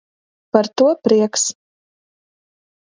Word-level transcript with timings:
Par 0.55 0.69
to 0.77 0.87
prieks! 1.09 1.47